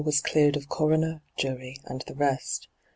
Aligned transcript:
was 0.03 0.19
cleared 0.19 0.57
of 0.57 0.67
coroner, 0.67 1.21
jury, 1.37 1.77
and 1.85 2.03
the 2.07 2.15
rest. 2.15 2.67